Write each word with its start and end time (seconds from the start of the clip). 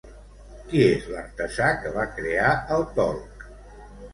Qui 0.69 0.79
és 0.85 1.05
l'artesà 1.15 1.67
que 1.83 1.91
va 1.99 2.07
crear 2.17 2.51
el 2.79 2.89
Tolc? 2.99 3.49